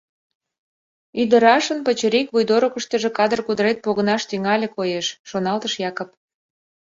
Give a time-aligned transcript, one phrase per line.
[1.21, 6.09] «Ӱдырашын пычырик вуйдорыкыштыжо кадыр-кудырет погынаш тӱҥале, коеш»,— шоналтыш Якып.